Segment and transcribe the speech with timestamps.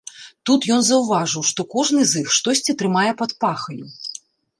[0.49, 3.85] Тут ён заўважыў, што кожны з іх штосьці трымае пад пахаю.